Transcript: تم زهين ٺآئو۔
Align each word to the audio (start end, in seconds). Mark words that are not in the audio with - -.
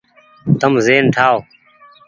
تم 0.59 0.73
زهين 0.85 1.05
ٺآئو۔ 1.15 1.37